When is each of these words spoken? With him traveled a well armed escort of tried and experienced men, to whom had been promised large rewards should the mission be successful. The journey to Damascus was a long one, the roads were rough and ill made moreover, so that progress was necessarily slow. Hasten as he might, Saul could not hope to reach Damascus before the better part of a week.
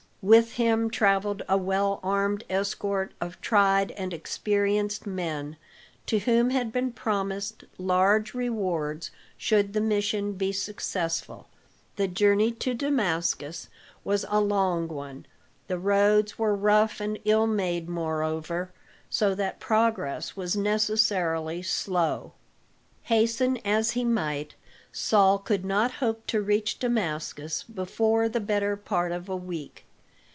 With 0.23 0.51
him 0.51 0.91
traveled 0.91 1.41
a 1.49 1.57
well 1.57 1.99
armed 2.03 2.43
escort 2.47 3.11
of 3.19 3.41
tried 3.41 3.89
and 3.89 4.13
experienced 4.13 5.07
men, 5.07 5.57
to 6.05 6.19
whom 6.19 6.51
had 6.51 6.71
been 6.71 6.91
promised 6.91 7.63
large 7.79 8.35
rewards 8.35 9.09
should 9.35 9.73
the 9.73 9.81
mission 9.81 10.33
be 10.33 10.51
successful. 10.51 11.47
The 11.95 12.07
journey 12.07 12.51
to 12.51 12.75
Damascus 12.75 13.67
was 14.03 14.23
a 14.29 14.39
long 14.39 14.87
one, 14.87 15.25
the 15.65 15.79
roads 15.79 16.37
were 16.37 16.55
rough 16.55 17.01
and 17.01 17.17
ill 17.25 17.47
made 17.47 17.89
moreover, 17.89 18.71
so 19.09 19.33
that 19.33 19.59
progress 19.59 20.35
was 20.37 20.55
necessarily 20.55 21.63
slow. 21.63 22.33
Hasten 23.05 23.57
as 23.65 23.93
he 23.93 24.05
might, 24.05 24.53
Saul 24.91 25.39
could 25.39 25.65
not 25.65 25.93
hope 25.93 26.27
to 26.27 26.43
reach 26.43 26.77
Damascus 26.77 27.63
before 27.63 28.29
the 28.29 28.39
better 28.39 28.77
part 28.77 29.11
of 29.11 29.27
a 29.27 29.35
week. 29.35 29.85